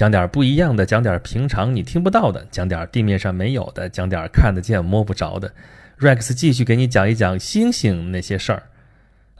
[0.00, 5.52] 讲点不一样的，讲点平常你听不到的，讲点地面上没有的，讲点看得见摸不着的。
[5.98, 8.62] Rex 继续给你讲一讲星星那些事儿。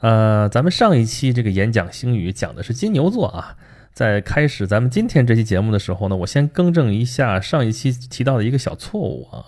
[0.01, 3.57] 呃，咱们上一期这个演讲星语讲的是金牛座啊。
[3.91, 9.45] 在开始咱们今天这期节目的时候呢，我先更正一下上一期提到的一个小错误啊。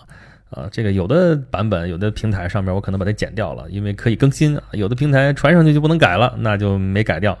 [0.50, 7.38] 啊，这个有的版本有的平台上面我可能把它剪掉了，因为可以更新；有的平台传上去就不能改了，那就没改掉。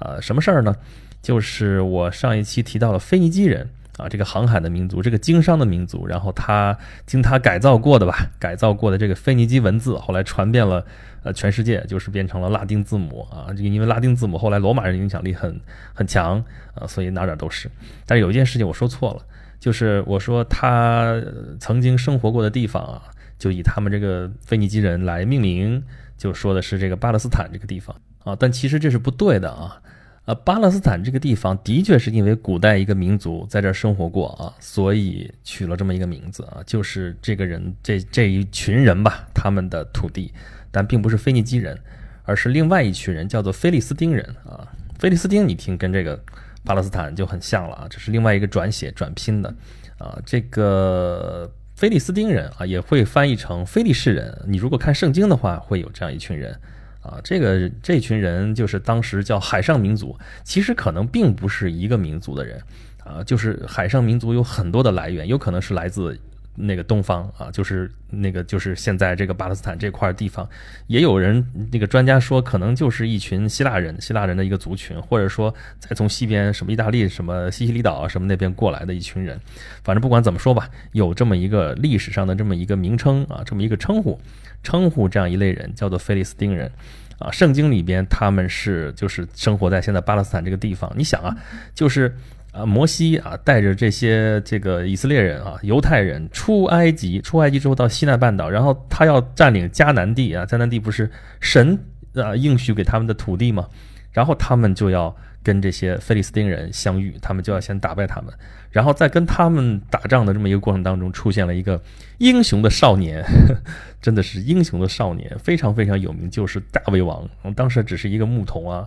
[0.00, 0.74] 啊，什么事儿呢？
[1.22, 6.76] 就是我上一期提到了腓尼基人啊，这个航海的民族，这个经商的民族，然后他
[7.06, 10.84] 经他改造过的吧，改造过的这个腓尼基文字，后来传遍了
[11.22, 13.46] 呃全世界，就是变成了拉丁字母啊。
[13.48, 15.60] 这个因为拉丁字母后来罗马人影响力很
[15.94, 16.44] 很强
[16.74, 17.70] 啊，所以哪哪都是。
[18.04, 19.22] 但是有一件事情我说错了。
[19.60, 21.22] 就是我说他
[21.60, 23.00] 曾经生活过的地方啊，
[23.38, 25.80] 就以他们这个腓尼基人来命名，
[26.18, 27.94] 就说的是这个巴勒斯坦这个地方
[28.24, 29.80] 啊，但其实这是不对的啊。
[30.24, 40.32] 呃，巴勒斯坦这个地方的确是因为古代一个民族在这儿生活过啊，所以取了这么一个名字啊，就是这个人这这一群人吧，他们的土地，
[40.70, 41.78] 但并不是腓尼基人，
[42.24, 44.66] 而是另外一群人，叫做菲利斯丁人啊。
[44.98, 46.22] 菲利斯丁，你听跟这个。
[46.64, 49.52] 巴勒斯坦就很像了啊，这是另外一个转写转拼的，
[49.98, 54.40] 啊，这个菲利斯丁人啊也会翻译成菲利士人。
[54.46, 56.56] 你如果看圣经的话，会有这样一群人，
[57.02, 62.62] 啊，这个这群人就是当时叫海上民族，其实可能并不是一个民族的人，
[63.04, 66.18] 啊，就是海上民族有很多的来源，有可能是来自。
[66.54, 70.46] 那个东方啊，就是那个就是现在这个巴勒斯坦这块地方，
[70.86, 79.40] 也有人那个专家说，可能就是一群希腊人，希腊人的一个族群，或者说再从西边什么意大利、什么西西里岛啊什么那边过来的一群人。
[79.82, 84.20] 反正不管怎么说吧，有这么一个历史上的这么一个名称啊，这么一个称呼，
[84.62, 86.70] 称呼这样一类人叫做菲利斯丁人
[87.18, 87.30] 啊。
[87.30, 90.92] 圣经里边他们是就是生活在现在巴勒斯坦这个地方。
[90.94, 91.34] 你想啊，
[91.74, 92.14] 就是。
[92.52, 101.10] 啊，摩西啊，带着这些这个以色列人啊，犹太人出埃及，出埃及之后到西奈半岛，然后他要占领迦南地啊，迦南地不是
[101.40, 101.78] 神
[102.14, 103.66] 啊应许给他们的土地吗？
[104.12, 108.30] 然后他们就要跟这些菲利斯丁人相遇，他们就要先打败他们，
[108.70, 111.82] 然后在跟他们打仗的这么一个过程当中，出现了一个
[112.18, 113.24] 英雄的少年，
[114.02, 117.26] 真的是英雄的少年，非常非常有名，就是大卫王，
[117.56, 118.86] 当时只是一个牧童啊。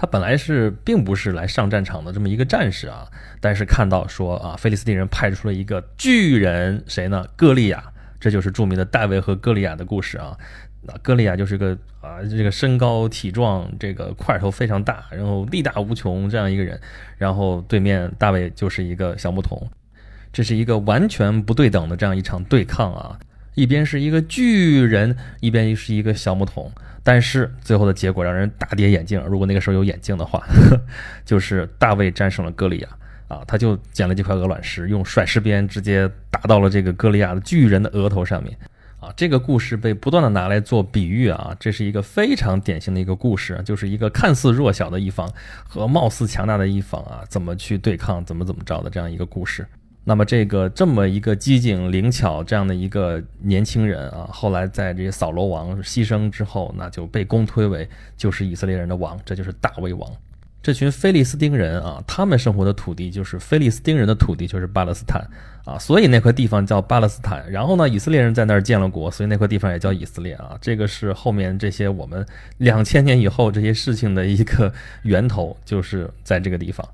[0.00, 3.06] 他本来是并不是来上战场的这么一个战士啊，
[3.38, 7.26] 但是看到说啊，菲利斯汀人派出了一个巨人，谁呢？
[7.36, 7.84] 歌利亚，
[8.18, 10.34] 这就是著名的大卫和歌利亚的故事啊。
[10.80, 16.80] 那歌利亚就是个啊，这个身高体壮，这个块头非常大，然后力大无穷这样一个人，
[17.18, 19.68] 然后对面大卫就是一个小牧童，
[20.32, 23.18] 这是一个完全不对等的这样一场对抗啊，
[23.54, 26.72] 一边是一个巨人，一边是一个小牧童。
[27.02, 29.22] 但是最后的结果让人大跌眼镜。
[29.26, 30.44] 如果那个时候有眼镜的话，
[31.24, 32.88] 就是大卫战胜了歌利亚
[33.28, 38.56] 啊，他就捡了几块鹅卵石，用甩石鞭直接打到了这个歌利亚的巨人的额头上面
[39.00, 39.12] 啊。
[39.16, 45.32] 这个故事被不断的拿来做比喻啊，这是一个非常典型的一个故事，就是一个看似弱小的一方
[45.66, 49.66] 和貌似强大的一方啊，怎么去对抗，怎么怎么着的这样一个故事。
[50.02, 60.10] 那么这个这么一个机警灵巧这样的一个年轻人啊，后来在这些扫罗王牺牲之后，那就被公推为就是以色列人的王，这就是大卫王。
[60.62, 65.26] 这群菲利斯丁人啊，他们生活的土地就是菲利斯丁人的土地，就是巴勒斯坦
[65.64, 67.50] 啊，所以那块地方叫巴勒斯坦。
[67.50, 70.58] 然后呢，以色列人在那儿建了国，所以那块地方也叫以色列啊。
[70.60, 72.26] 这个是后面这些我们
[72.58, 74.70] 两千年以后这些事情的一个
[75.02, 76.86] 源头，就是在这个地方。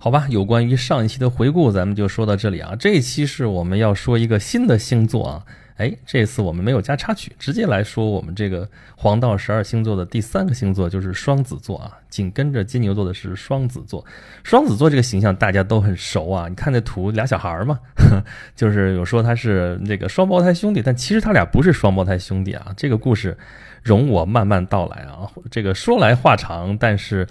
[0.00, 2.76] 好吧，有关于上一期的回顾，咱们就说到这里啊。
[2.78, 5.44] 这一期是我们要说一个新的星座啊。
[5.76, 11.98] 哎，这次我们没有加插曲，直接来说我们这个黄道十二星座的第三个星座就是双子座啊。
[12.08, 14.04] 紧跟着金牛座的是双子座。
[14.44, 16.46] 双子座这个形象大家都很熟啊。
[16.48, 17.76] 你看那图，俩小孩嘛，
[18.54, 22.72] 就是有说他是那个双胞胎兄弟，但其实他俩不是双胞胎兄弟啊。
[22.76, 23.36] 这个故事
[23.82, 25.26] 容我慢慢道来啊。
[25.50, 27.26] 这个说来话长，但是。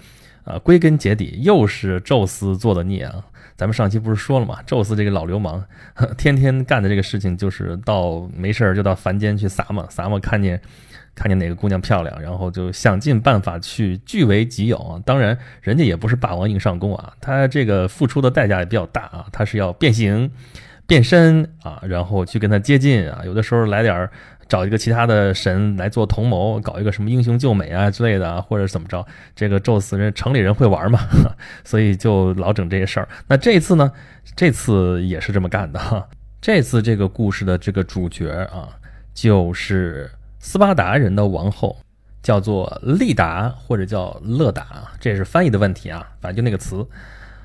[0.48, 3.24] 啊，归根结底又是宙斯做的孽啊！
[3.56, 4.60] 咱们上期不是说了吗？
[4.66, 5.64] 宙斯这个老流氓，
[6.18, 10.62] 天天干的这个事情就是到没事儿就到凡间去撒嘛撒嘛，看见
[11.14, 15.02] 看见哪个姑娘漂亮，然后就想尽办法去据为己有啊！
[15.06, 20.32] 当然，人家也不是霸王硬上弓啊，他这个付出的代价也比较大啊，他是要变形、
[20.86, 24.12] 变身啊，然后去跟他接近啊，有的时候来点儿。
[24.48, 29.06] 找一个其他的神来做同谋，搞一个什么英雄救美啊之类的，或者怎么着？
[29.36, 31.00] 这个宙斯人城里人会玩嘛，
[31.66, 33.08] 所以就老整这些事儿。
[33.28, 33.92] 那这次呢？
[34.36, 36.08] 这次也是这么干的哈。
[36.42, 38.70] 这次这个故事的这个主角啊，
[39.14, 40.10] 就是
[40.40, 41.78] 斯巴达人的王后，
[42.22, 46.88] 叫做利达或者叫勒达，这是翻译的问题啊，反正就那个词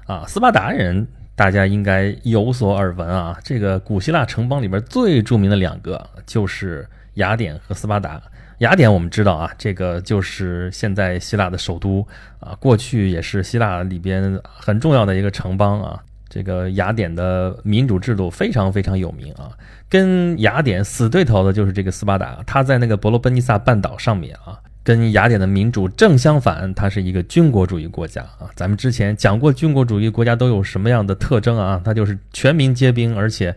[0.07, 0.25] 啊。
[0.27, 1.07] 斯巴达人。
[1.43, 3.37] 大家应该有所耳闻啊。
[3.43, 8.23] 这个古希腊城邦里边最著名的两个就是雅典和斯巴达。
[8.59, 12.07] 雅典我们知道啊，这个就是现在希腊的首都
[12.39, 16.01] 啊，过去也是希腊里边很重要的一个城邦啊。
[16.29, 19.51] 这个雅典的民主制度非常非常有名啊，
[19.89, 28.51] 跟雅典死对头的就是这个斯巴达，他在那个伯罗奔尼撒半岛上面啊，跟雅典的民主正相反，它是一个军国主义国家啊。
[28.57, 31.81] 咱们之前讲过军国主义国家都有什么样的特征啊？
[31.85, 33.55] 它就是全民皆兵，而且，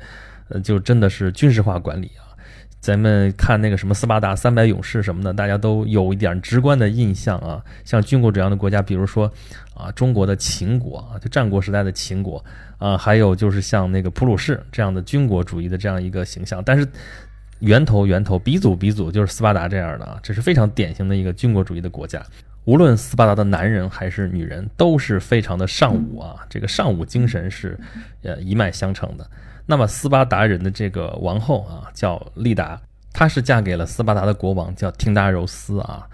[0.50, 2.24] 呃，就真的是军事化管理啊。
[2.80, 7.60] 咱们看那个什么斯巴达三百勇士什么的，大家都有一点直观的印象啊。
[7.84, 9.26] 像军国这样的国家，比如说
[9.74, 12.46] 啊，中国的秦国啊，就战国时代的秦国
[12.78, 16.62] 啊，还有就是像那个普鲁士这样的军国主义的这样一个形象。
[16.64, 16.88] 但是
[17.66, 22.24] 源头源头鼻祖鼻祖就是斯巴达这样的啊，这是非常典型的一个军国主义的国家。
[22.66, 27.78] 无论斯巴达的男人还是女人，都是非常的尚武啊，这个尚武精神是
[28.22, 29.28] 呃一脉相承的。
[29.66, 32.80] 那么斯巴达人的这个王后啊，叫丽达，
[33.12, 36.08] 她是嫁给了斯巴达的国王，叫听达柔斯啊。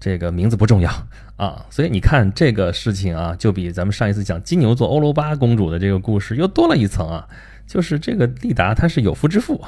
[0.00, 0.90] 这个名字不重要
[1.36, 7.26] 啊，所以你看这个事情啊，就比咱们上一次讲金牛座欧罗巴公主的这个故事又多了一层啊。
[7.66, 9.60] 就是这个丽达她是有夫之妇，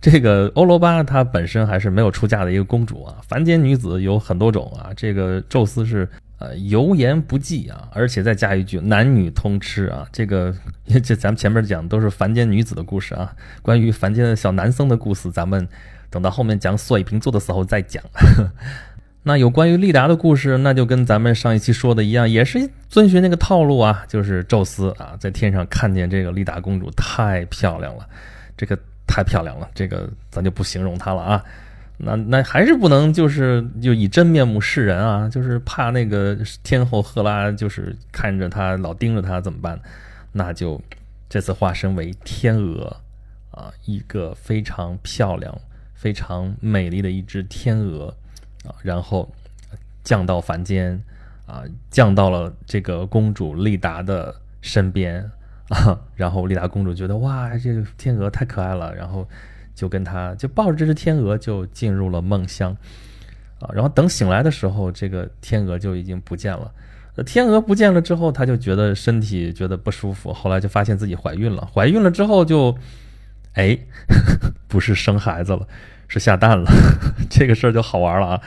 [0.00, 3.16] 这个欧罗巴她本身还是没有出嫁的一个公主啊。
[3.26, 6.08] 凡间女子有很多种啊，这个宙斯是。
[6.40, 10.54] 呃，油盐不忌啊，而且再加一句男女通吃啊，这个
[11.02, 15.66] 这咱们前面讲都是凡间女子的故事啊，关于凡间的小男生的故事，咱们
[16.08, 18.00] 等到后面讲水瓶座的时候再讲。
[19.28, 22.58] 那有关于利达的故事，那就跟咱们上一期说的一样，也是
[22.88, 28.08] 遵循那个套路啊，就是宙斯啊在天上看见这个利达公主太漂亮了，
[28.56, 31.44] 这个太漂亮了，这个咱就不形容她了啊。
[31.98, 39.78] 那那还是不能，就是就以真面目示人啊，就是怕那个天后赫拉，就是看着他老盯着他怎么办？
[40.32, 40.80] 那就
[41.28, 42.96] 这次化身为天鹅
[43.50, 45.54] 啊，一个非常漂亮、
[45.92, 48.16] 非常美丽的一只天鹅
[48.64, 49.30] 啊，然后
[50.02, 51.02] 降到凡间
[51.46, 55.30] 啊，降到了这个公主丽达的身边
[55.68, 59.28] 啊，然后丽达公主觉得哇，这个天鹅太可爱了，然后。
[59.78, 62.76] 就跟他就抱着这只天鹅就进入了梦乡，
[63.60, 66.68] 啊，然后等醒来的时候，这个天鹅就已经不见了。
[67.24, 71.64] 天鹅不见了之后，她就觉得身体觉得不舒服，后来就发现自己怀孕了。
[71.72, 72.76] 怀孕了之后就，
[73.58, 73.76] 哎，
[74.68, 75.66] 不是生孩子了，
[76.06, 76.70] 是下蛋了。
[77.28, 78.40] 这个事儿就好玩了啊！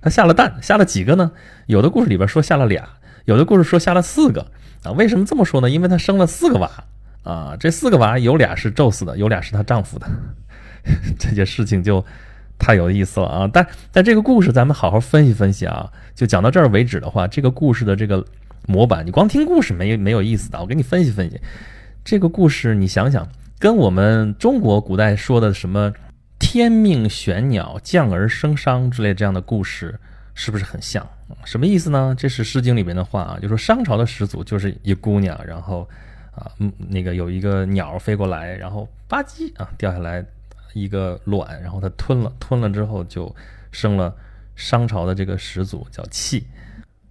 [0.00, 1.32] 他下了蛋，下了几个呢？
[1.66, 2.88] 有的故事里边说下了俩，
[3.24, 4.46] 有的故事说下了四个
[4.84, 4.92] 啊。
[4.92, 5.68] 为什么这么说呢？
[5.68, 6.70] 因为他生了四个娃
[7.24, 10.06] 啊，这四个娃有俩是宙斯的，有俩是她丈夫的。
[11.18, 12.04] 这件事情就
[12.56, 13.50] 太有意思了啊！
[13.52, 15.90] 但但这个故事咱们好好分析分析啊。
[16.14, 18.24] 就讲到这儿为止的话，这个故事的这个
[18.66, 20.60] 模板，你光听故事没没有意思的。
[20.60, 21.40] 我给你分析分析
[22.04, 23.28] 这个故事，你想想，
[23.62, 25.92] 跟我们中国古代说的什么
[26.40, 29.96] “天命玄鸟，降而生商”之类这样的故事，
[30.34, 31.08] 是不是很像？
[31.44, 32.12] 什么意思呢？
[32.18, 35.88] 这是《诗经》里面的话啊，就说商朝的始祖就是一姑娘，然后
[36.34, 40.26] 啊，那个有一个鸟飞过来，然后吧唧啊掉下来。
[40.74, 43.32] 一个卵，然后它吞了，吞了之后就
[43.70, 44.12] 生了
[44.56, 46.44] 商朝的这个始祖叫契。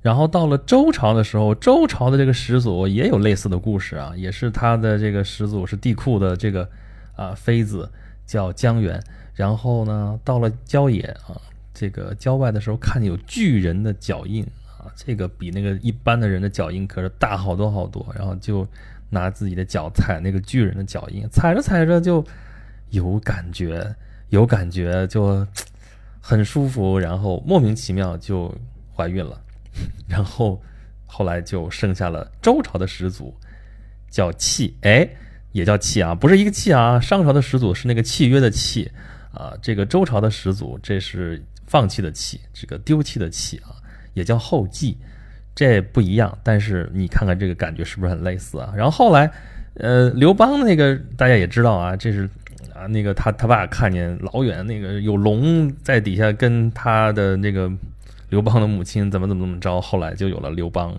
[0.02, 6.68] 然后到了周朝的时候，周朝的这个始祖也有类似的故事啊，也是他的这个始祖是帝喾的这个
[7.16, 7.90] 啊妃子
[8.26, 9.02] 叫姜原。
[9.34, 11.40] 然后呢，到了郊野啊，
[11.74, 14.44] 这个郊外的时候，看见有巨人的脚印
[14.80, 18.06] 啊，这个比那个一般的人的脚印可是大好多好多。
[18.16, 18.68] 然后就
[19.10, 22.24] 拿自己的脚踩那个巨人的脚印，踩着踩着就。
[22.90, 23.96] 有感觉，
[24.32, 25.48] 有感觉就
[26.20, 28.54] 很舒服，然后莫名其妙就
[28.94, 29.40] 怀孕了，
[30.08, 30.62] 然后
[31.06, 33.36] 后来就剩下了周朝的始祖，
[34.10, 35.08] 叫契，哎，
[35.52, 37.00] 也叫契啊，不是一个契啊。
[37.00, 38.92] 商朝的始祖是那个契约的契
[39.34, 43.76] 啊，这个周朝的始祖这是放弃的弃，这个丢弃的弃啊，
[44.14, 44.98] 也叫后继，
[45.54, 46.38] 这不一样。
[46.44, 48.74] 但是你看看这个感觉是不是很类似啊？
[48.76, 49.32] 然后后来，
[49.76, 52.30] 呃，刘邦那个大家也知道啊，这是。
[52.76, 57.70] 啊，那个他他爸看见老远那个有龙在底下跟他的那个
[58.32, 60.98] 刘邦的母亲怎么怎么怎么着，后来就有了刘邦。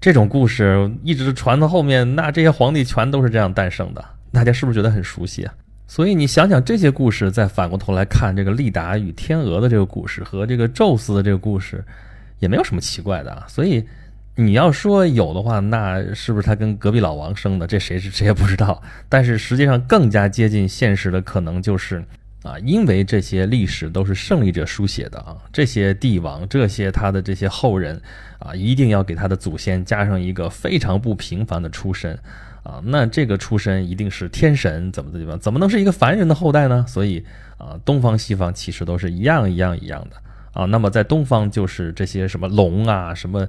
[0.00, 4.04] 这种故事一直传到后面，那这些皇帝全都是这样诞生的。
[4.32, 5.54] 大家是不是觉得很熟悉啊？
[5.86, 11.84] 所以你想想这些故事，再反过头来看这个利达与天鹅的这个故事和这个宙斯的这个故事，
[12.40, 13.44] 也没有什么奇怪的啊。
[13.46, 13.86] 所以。
[14.38, 17.66] 你要说有的话，那是不是他跟隔壁老王生的？
[17.66, 18.82] 这谁是谁也不知道。
[19.08, 22.04] 但是实际上更加接近现实的可能就是，
[22.46, 28.00] 啊，因为这些历史都是胜利者书写的啊，这些帝王，这些他的这些后人，
[28.38, 32.16] 啊，一定要给他的祖先加上一个非常不平凡的出身，
[32.62, 35.36] 啊，那这个出身一定是天神怎么的地方？
[35.40, 36.84] 怎么能是一个凡人的后代呢？
[36.86, 37.24] 所以
[37.58, 40.16] 啊，东方西方其实都是一样一样一样的
[40.52, 40.66] 啊。
[40.66, 43.44] 那么在东方就是这些什么龙啊，什么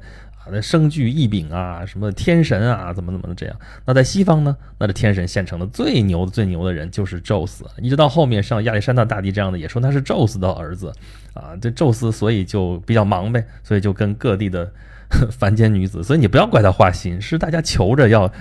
[0.51, 3.55] 那生具异禀啊，什么天神啊，怎么怎么的这样。
[3.85, 4.55] 那在西方呢？
[4.79, 10.93] 那这天神现成的最牛的最牛的人就是宙斯，一直到后面像亚历山大大帝这样的也说他是宙斯的儿子
[11.33, 11.55] 啊。
[11.61, 14.71] 这宙斯所以就比较忙呗，所以就跟各地的
[15.31, 18.31] 凡间女子，所以你不要怪他花心，是大家求着要。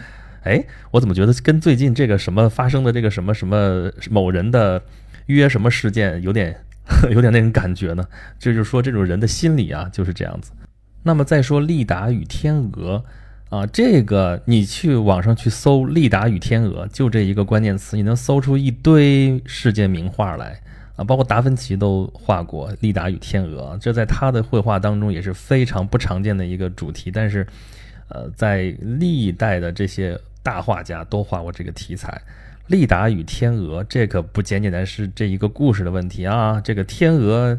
[0.42, 4.80] 哎，我怎么觉得跟最近这个什么发生的这个什么什么某人的
[5.26, 6.56] 约什么事件有点
[7.10, 8.06] 有点那种感觉呢？
[8.38, 10.52] 这就是说这种人的心理啊就是这样子。
[11.06, 13.02] 那么再说利达与天鹅
[13.48, 20.60] 啊，这个你去网上去搜利达与天鹅，就这一个关键词，你能搜出一堆世界名画来
[20.96, 27.10] 啊，包括达芬奇都画过利达与天鹅，这在他的绘画当中也是非常不常见的一个主题。
[27.10, 27.46] 但是，
[28.08, 30.18] 呃，在历代的这些。
[30.46, 32.22] 大画家都画过这个题材，
[32.68, 36.60] 利达与天鹅，这可不简简单是这一个故事的问题啊！
[36.64, 37.58] 这个天鹅，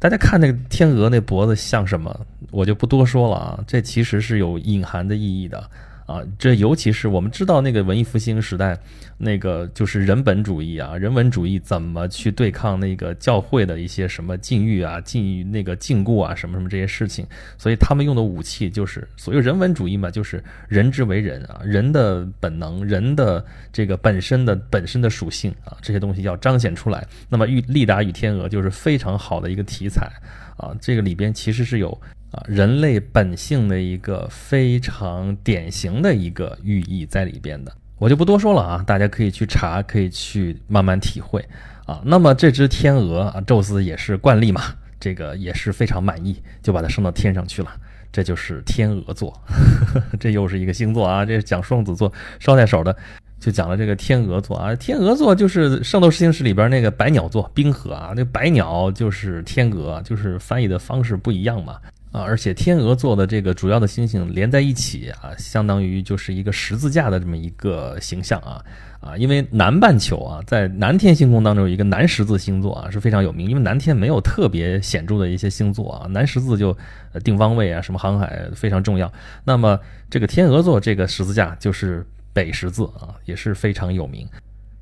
[0.00, 3.62] 大家看那个天鹅那脖子像什么，我就不多说了啊。
[3.66, 5.70] 这其实是有隐含的意义的。
[6.10, 8.76] 啊，这尤其是我们知道那个文艺复兴时代，
[9.16, 17.24] 那个就是人本主义啊，人文主义怎么去对抗那个教会的一些什么禁欲啊、禁欲那个禁锢啊、什么什么这些事情，
[17.56, 27.06] 所以他们用的武器就是所谓人文主义嘛，就是人之为人啊，人的本能、人的这个本身的本身的属性啊，这些东西要彰显出来。
[27.28, 30.10] 那么《玉利达与天鹅》就是非常好的一个题材
[30.56, 31.96] 啊，这个里边其实是有。
[32.30, 41.44] 啊，人类本性的一个非常典型的一个寓意在里边的，我就不多说了啊，大家可以去查，可以去慢慢体会
[41.86, 42.00] 啊。
[42.04, 44.62] 那么这只天鹅啊，宙斯也是惯例嘛，
[45.00, 47.70] 这个也是非常满意，就把它升到天上去了。
[48.12, 49.32] 这就是天鹅座，
[50.18, 52.96] 这又是一个星座啊，这是讲双子座捎带手的，
[53.38, 54.74] 就讲了这个天鹅座啊。
[54.74, 61.76] 天鹅座就是《圣斗士星矢》里边那个百鸟座，冰河啊，那白鸟就是天鹅，就是翻译的方式不一样嘛。
[62.12, 68.60] 啊，而且天鹅座的这个主要的星星连在一起啊，相当于就是一个十字架的这么一个形象啊
[69.00, 76.76] 啊，因为南半球啊，在南天星空当中有一个南十字星座啊是非常有名，因为南天没有特别显著的一些星座啊，南十字就
[77.22, 79.12] 定方位啊，什么航海非常重要。
[79.44, 79.78] 那么
[80.10, 84.28] 这个天鹅座这个十字架就是北十字啊，也是非常有名。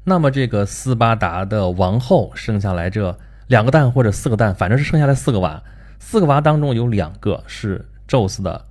[0.03, 3.15] 那么这个斯巴达的王后生下来这
[3.49, 5.63] 两个蛋或者四个蛋，反正是生下来四个娃。
[5.99, 8.65] 四个娃当中有两个是宙斯的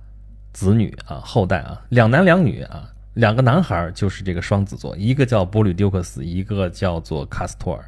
[0.52, 7.84] 子女啊，后代啊，两男两女啊，两个男孩就是这个双子座，一个叫波吕丢克斯，一个叫做卡斯托尔，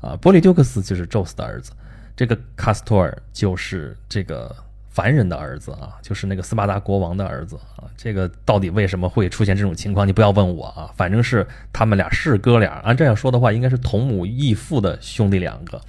[0.00, 1.72] 啊，波吕丢克斯就是宙斯的儿子，
[2.14, 4.54] 这个卡斯托尔就是这个
[4.90, 10.06] 凡人的儿子啊，就是那个斯巴达国王的儿子啊，这个到底为什么会出现这种情况？
[10.06, 15.80] 你不要问我啊，反正是他们俩是哥俩，按这样说的话，应该是同母异父的兄弟两个。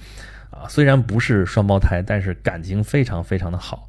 [0.54, 3.88] 啊，虽然不是双胞胎，但是感情非常非常的好，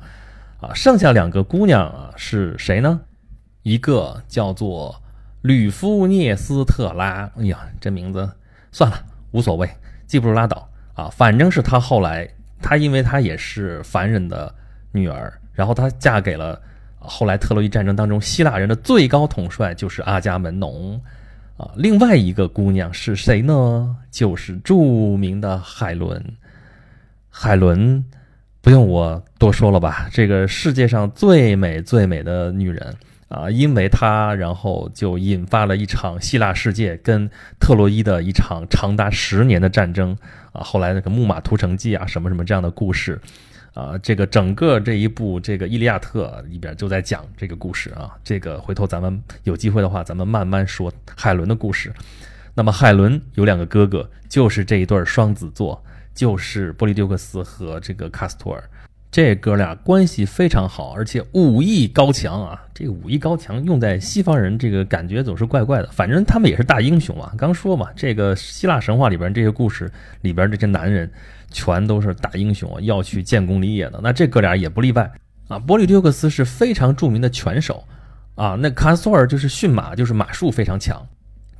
[0.59, 2.99] 啊，剩下两个姑娘啊是谁呢？
[3.61, 4.99] 一个叫做
[5.41, 8.27] 吕夫涅斯特拉，哎呀，这名字
[8.71, 8.97] 算了，
[9.31, 9.69] 无所谓，
[10.07, 11.07] 记不住拉倒啊。
[11.09, 12.27] 反正是她后来，
[12.61, 14.53] 她因为她也是凡人的
[14.91, 16.59] 女儿，然后她嫁给了
[16.97, 20.99] 后来特洛伊战争当中希腊人的最高统帅，就是阿伽门农
[21.57, 21.69] 啊。
[21.75, 23.95] 另外一个姑娘是谁呢？
[24.09, 26.23] 就是著名的海伦。
[27.37, 28.05] 海伦，
[28.61, 30.07] 不用我多说了吧？
[30.09, 32.95] 这个世界上最美最美的女人
[33.27, 40.17] 啊，因为她，然后就引发了一场希腊世界跟特洛伊的一场长达十年的战争
[40.53, 40.63] 啊。
[40.63, 43.19] 后来那个《木马屠城记》啊，什么什么这样的故事
[43.73, 48.15] 啊，这个整个这一部这个《伊利亚特》里边就在讲这个故事啊。
[48.23, 51.91] 这个回头咱们有机会的话，咱们慢慢说海伦的故事。
[52.53, 55.83] 那么海伦有两个哥哥，就是这一对双子座。
[56.15, 58.63] 就是波利丢克斯和这个卡斯托尔，
[59.11, 62.63] 这哥俩关系非常好，而且武艺高强啊！
[62.73, 65.89] 这个武艺高强用在西方人，这个感觉总是怪怪的。
[65.91, 67.33] 反正他们也是大英雄啊。
[67.37, 69.91] 刚说嘛，这个希腊神话里边这些故事
[70.21, 71.09] 里边这些男人，
[71.51, 73.99] 全都是大英雄啊，要去建功立业的。
[74.01, 75.09] 那这哥俩也不例外
[75.49, 75.59] 啊。
[75.59, 77.83] 波利丢克斯是非常著名的拳手
[78.35, 81.05] 啊，那卡斯托尔就是驯马，就是马术非常强。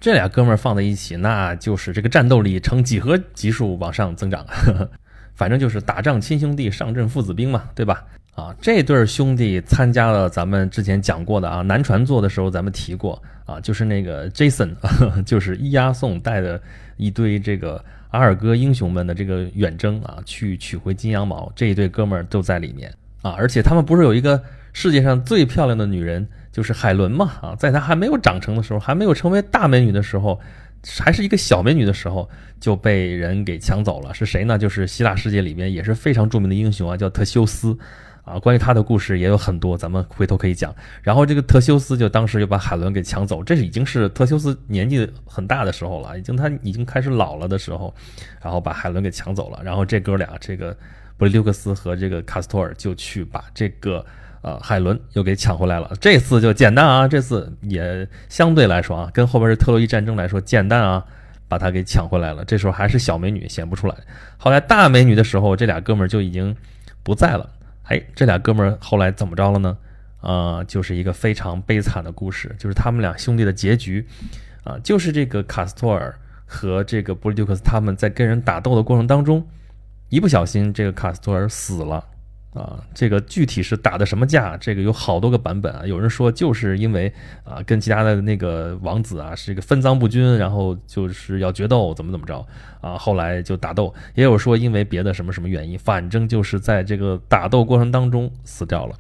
[0.06, 4.46] 这俩哥们儿放在一起，那就是这个战斗力呈几何级数往上增长。
[5.34, 8.06] 反正就是打仗亲兄弟，上阵父子兵嘛，对吧？
[8.36, 14.76] 啊，这对兄弟参加了咱们之前讲过的啊，南船座的时候咱们提过啊，就是那个 Jason，
[15.26, 16.62] 就是伊阿宋带的
[16.98, 22.94] 一堆这个阿尔戈英雄们的这个远征啊，去取回金羊毛，这一对哥们儿都在里面
[23.24, 23.32] 啊。
[23.32, 24.40] 而且他们不是有一个
[24.76, 30.38] 世界上最漂亮的女人就是海伦嘛啊，在她还没有长成的时候，还没有成为大美女的时候，
[31.00, 32.30] 还是一个小美女的时候，
[32.60, 34.14] 就被人给抢走了。
[34.14, 34.58] 是谁呢？
[34.58, 37.78] 就是希腊世界里面也是非常著名的英雄啊，叫特修斯。
[38.26, 40.76] 啊，关于他的故事也有很多，咱们回头可以讲。
[41.02, 47.96] 然后这个特修斯就当时就把海伦给抢走，这是已经是特修斯年纪很大的时候了，已经他已经开始老了的时候，
[48.42, 49.62] 然后把海伦给抢走了。
[49.64, 50.76] 然后这哥俩，这个
[51.16, 54.04] 布里留克斯和这个卡斯托尔就去把这个
[54.46, 55.92] 呃海伦又给抢回来了。
[56.00, 61.04] 这次就简单啊，这次也相对来说啊，跟后边是特洛伊战争来说简单啊，
[61.48, 62.46] 把他给抢回来了。
[62.46, 63.96] 这时候还是小美女显不出来，
[64.38, 66.56] 后来大美女的时候，这俩哥们儿就已经
[67.02, 67.50] 不在了。
[67.86, 69.76] 哎，这俩哥们儿后来怎么着了呢？
[70.22, 74.06] 啊，就是一个非常悲惨的故事，就是他们俩兄弟的结局，
[74.64, 76.14] 啊，就是这个卡斯托尔
[76.46, 79.44] 和这个布里丢克斯他们在跟人打斗的过程当中，
[80.10, 82.04] 一不小心这个卡斯托尔死了。
[82.56, 84.56] 啊，这个具体是打的什么架？
[84.56, 85.86] 这个有好多个版本啊。
[85.86, 87.12] 有人说就是因为
[87.44, 92.44] 啊，跟其他的那个王子啊是一个分赃不均，然后就是要决斗，怎么怎么着
[92.80, 92.98] 啊。
[92.98, 98.96] 后来就打斗，也有说因为别的什么什么原因，反正就是在这个打斗过程当中死掉了。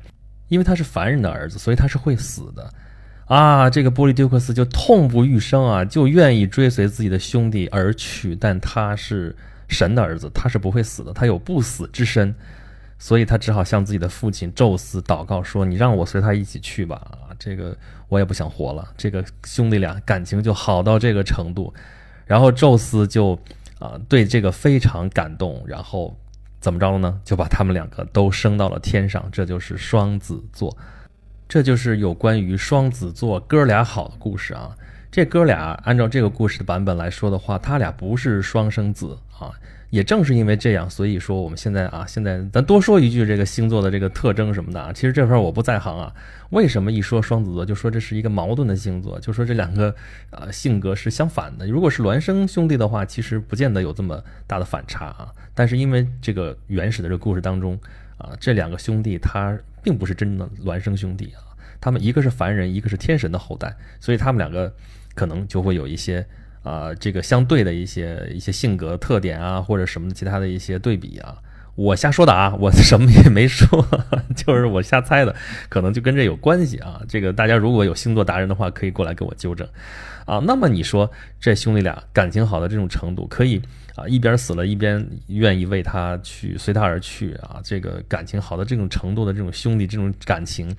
[0.49, 2.69] 因为他是凡人的儿子，所以他是会死的
[3.25, 3.69] 啊。
[3.69, 9.33] 这个波利丢克斯就痛不欲生啊，就愿意追随自己的兄弟而去，但他是
[9.69, 12.35] 神的儿子，他是不会死的，他有不死之身。
[12.97, 21.73] 所以他只好向自己的父亲宙斯祷告说：“你让我随他一起去吧，啊，这个我也不想活了。”这个兄弟俩感情就好到这个程度，
[22.25, 23.37] 然后宙斯就
[23.79, 26.17] 啊对这个非常感动，然后
[26.59, 27.19] 怎么着了呢？
[27.23, 30.75] 就把他们两个都升到了天上，这就是双子座，
[31.47, 34.75] 这就是有关于双子座哥俩好的故事啊。
[35.15, 39.49] 这哥俩按照这个故事的版本来说的话，他俩不是双生子啊。
[39.89, 44.91] 也正是因为这样，所以说我们现在啊，现在咱多说一句这个星座的这个特征什么的啊。
[44.91, 46.13] 其实这块我不在行啊。
[46.49, 49.95] 为什么一说双子座就说这是一个矛盾的星座，就说这两个
[50.31, 51.65] 啊性格是相反的？
[51.65, 55.31] 如果是孪生兄弟的话，其实不见得有这么大的反差啊。
[55.53, 57.79] 但是因为这个原始的这个故事当中
[58.17, 64.73] 啊，这两个兄弟他并不是真正的孪生兄弟啊，他们一个是凡人，一个是天神的后代，所以他们两个
[65.15, 66.23] 可能就会有一些。
[66.65, 71.37] 啊，这个相对的一些一些性格特点啊，或者什么其他的一些对比啊，
[71.75, 73.87] 我瞎说的啊，我什么也没说，
[74.35, 75.35] 就是我瞎猜的，
[75.69, 76.99] 可能就跟这有关系啊。
[77.07, 79.67] 这个大家如果有星座达人的话，可以过来给我纠正
[80.25, 80.39] 啊。
[80.39, 83.61] 那么你说这兄弟俩感情好的这种程度，可以
[83.95, 90.75] 啊一边死了，一边愿意为他去随他而去啊，这个感情好的这种程度的这种兄弟这种感情。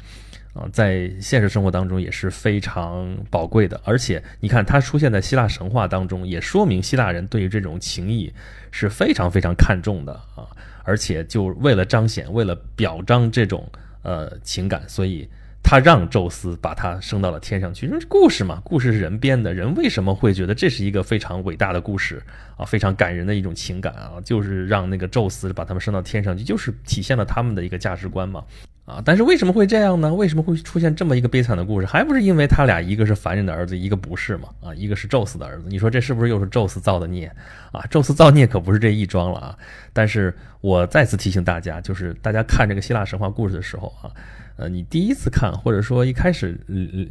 [0.57, 8.33] 啊，在现实生活当中也是非常宝贵的，而且你看它出现在希腊神话当中，也说明希腊人对于这种情谊
[8.71, 10.49] 是非常非常看重的啊！
[10.83, 13.71] 而且就为了彰显、为了表彰这种
[14.03, 15.29] 呃情感，所以
[15.63, 17.87] 他让宙斯把他升到了天上去。
[17.87, 22.23] 因为故事嘛，故事是人编的，人为什么会觉得这是一个非常伟大的故事
[22.57, 22.65] 啊？
[22.65, 28.45] 非常感人的一种情感啊，就是让那个宙斯把他们升到天上去，就是体现了他们的一个价值观嘛。
[28.87, 30.15] 啊，但是为什么会这样呢？
[30.15, 31.87] 为什么会出现这么一个悲惨的故事？
[31.87, 34.49] 还不是因为他俩一个是凡人的儿子，一个不是嘛？
[34.63, 37.27] 啊，一个是宙斯的儿子，你说这是不是又是宙斯造的孽？
[37.73, 39.59] 啊，宙斯造孽可不是这一桩了啊！
[39.93, 44.11] 但是我再次提醒大家，就是大家看这个希腊神话故事的时候啊。
[44.59, 46.59] 呃，你第一次看，或者说一开始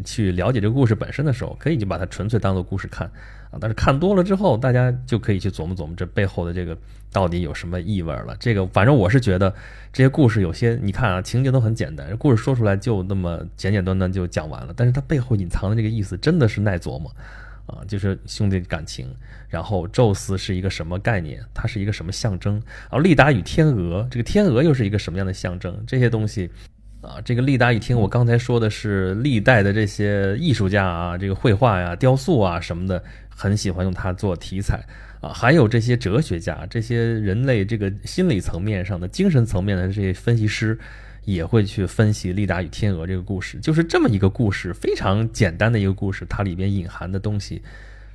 [0.03, 3.07] 去了解这个故事本身的时候，可以就把它纯粹当做故事看
[3.59, 6.77] 但是看多了之后，大家就可以去琢磨琢磨这背后的这个
[7.11, 8.35] 到底有什么意味了。
[8.39, 9.53] 这个反正我是觉得
[9.93, 17.09] 这些故事有些，你看啊，情节都很简单，故事说出来就那么简简单单就讲完了，但是它背后隐藏的这个意思真的是耐琢磨
[17.65, 17.79] 啊。
[17.87, 19.07] 就是兄弟感情，
[19.47, 21.43] 然后宙斯是一个什么概念？
[21.53, 22.53] 它是一个什么象征？
[22.53, 25.83] 然后利达与天鹅，这个天鹅又是一个什么样的象征？
[25.87, 26.49] 这些东西。
[27.05, 34.83] 啊，这个利达一听，我刚才说的是历代的这些艺术家啊，这个绘画呀、雕塑啊什么的，很喜欢用它做题材
[35.21, 35.29] 啊。
[35.31, 40.77] 还有这些哲学家，这些人类这个心理层面上的、精神层面的这些分析师，
[41.23, 43.59] 也会去分析利达与天鹅这个故事。
[43.59, 47.61] 就是这么一个故事，非常简单的一个故事，它里边隐含的东西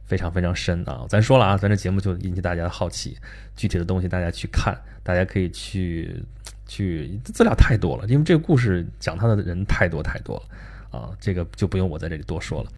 [0.04, 1.06] 非常非常深啊。
[1.08, 3.16] 咱说了啊，咱这节目就引起大家的好奇，
[3.54, 6.22] 具体的东西大家去看，大家可以去。
[6.70, 12.70] 去资料太多了，因为这个故事讲他的人太多太多了啊，这个就不用我在这里多说了，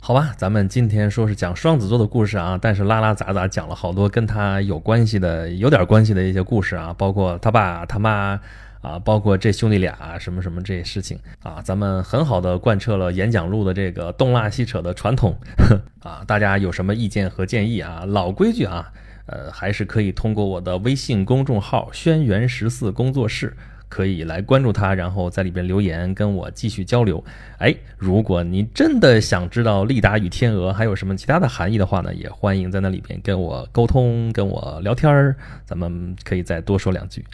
[0.00, 0.32] 好吧？
[0.38, 8.40] 咱们今天说是讲双子座的故事啊，但是拉拉杂杂讲了好多跟他有关系的、有点关系的一些故事啊，包括他爸他妈
[8.80, 15.36] 啊，包括这兄弟俩什么什么这些事情啊，咱们很好的贯彻了演讲录的这个东拉西扯的传统
[16.00, 18.04] 啊，大家有什么意见和建议啊？
[18.06, 18.90] 老规矩啊。
[19.28, 23.56] 呃，还是可以通过我的微信公众号“轩辕十四工作室”
[23.88, 27.24] 可以来关注他，然后在里边留言跟我继续交流。
[27.58, 37.24] 哎，如果你真的想知道利达与天鹅还有什么其他的含义的话呢，也欢迎在那里边跟我沟通，跟我聊天儿，咱们可以再多说两句。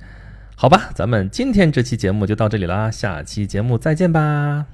[0.57, 4.73] 好吧，咱们今天这期节目就到这里啦，下期节目再见吧。